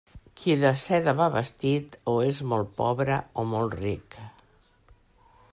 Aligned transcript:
Qui 0.43 0.53
de 0.61 0.71
seda 0.83 1.13
va 1.19 1.27
vestit, 1.35 1.99
o 2.13 2.17
és 2.29 2.41
molt 2.53 2.73
pobre 2.81 3.21
o 3.43 3.47
molt 3.53 3.79
ric. 3.85 4.21